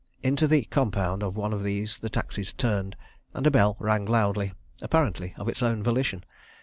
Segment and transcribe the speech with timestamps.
[0.23, 2.95] Into the compound of one of these the taxi turned,
[3.35, 6.23] and a bell rang loudly, apparently of its own volition.